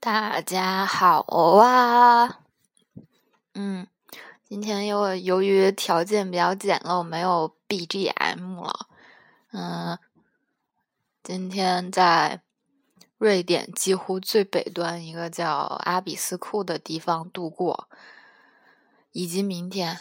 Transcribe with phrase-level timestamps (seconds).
[0.00, 1.22] 大家好
[1.56, 2.38] 啊，
[3.54, 3.84] 嗯，
[4.44, 8.86] 今天又由于条件比较简陋，没有 BGM 了。
[9.50, 9.98] 嗯，
[11.24, 12.42] 今天在
[13.16, 15.50] 瑞典几乎最北端一个叫
[15.84, 17.88] 阿比斯库的地方度过，
[19.10, 19.98] 以及明天，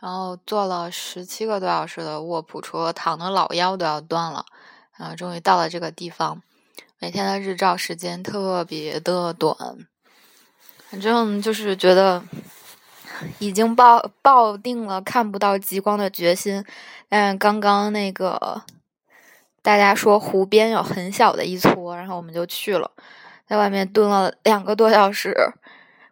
[0.00, 4.46] 然后坐了十七个多小时的卧铺车，躺的老腰都要断了，
[4.96, 6.42] 然后终于到了这个地方。
[7.02, 9.56] 每天的日照时间特别的短，
[10.90, 12.22] 反正就是觉得
[13.38, 16.62] 已经抱抱定了看不到极光的决心。
[17.08, 18.62] 但刚刚那个
[19.62, 22.90] 大家说湖边有很小的一撮，然后我们就去了，
[23.46, 25.34] 在外面蹲了两个多小时，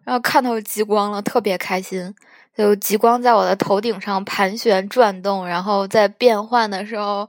[0.04, 2.14] 然后看到极光了，特别开心。
[2.56, 7.28] 就极光在我的头顶上盘旋转动，然后在变换的时候。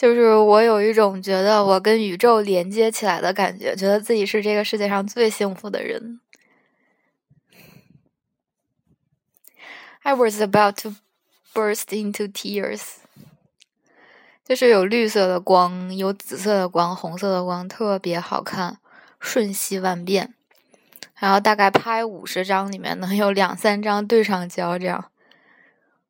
[0.00, 6.18] 就是我有一种觉得我跟宇宙连接起来的感觉，觉得自己是这个世界上最幸福的人。
[10.02, 10.94] I was about to
[11.52, 12.80] burst into tears。
[14.42, 18.78] 就是有绿色的光，有紫色的光，红色的光，特别好看，
[19.20, 20.32] 瞬息万变。
[21.16, 25.10] 然后大概拍五十张里面能有两三张对上焦，这样。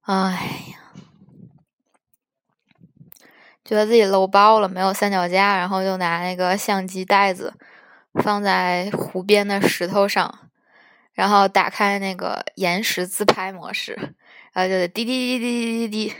[0.03, 0.70] 哎
[3.71, 7.55] 觉得自己搂包了，没有三脚架，然后就拿那个相机袋子
[8.15, 10.51] 放在湖边的石头上，
[11.13, 13.93] 然后打开那个延时自拍模式，
[14.53, 16.15] 然后就得滴滴滴滴滴滴滴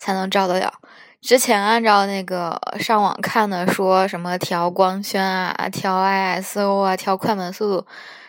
[0.00, 0.80] 才能照得了。
[1.20, 7.86] 之前按照那个上网看的，说什么调光圈啊、调 ISO 啊、调快门速度，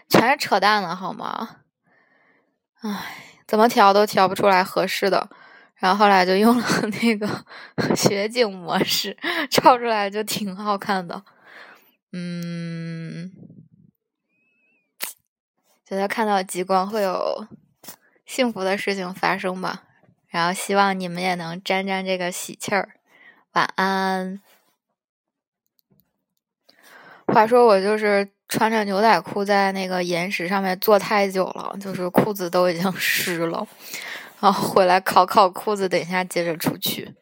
[0.08, 1.62] 全是扯淡的好吗？
[2.82, 3.06] 唉，
[3.48, 5.28] 怎么调都调不出来合适的。
[5.78, 6.66] 然后后来就用了
[7.04, 7.28] 那个
[7.96, 9.16] 雪景模式，
[9.50, 11.24] 照出来就挺好看的。
[12.12, 13.32] 嗯，
[15.86, 17.46] 觉得看到极光会有
[18.26, 19.84] 幸福的事情发生吧。
[20.28, 22.90] 然后希望你们也能沾沾这个喜气儿。
[23.54, 24.42] 晚安。
[27.28, 33.68] 话说我就是穿着牛仔裤在那个岩石上面坐太久了，就是裤子都已经湿了。
[34.40, 37.16] 然后回来烤烤裤子，等一下接着出去。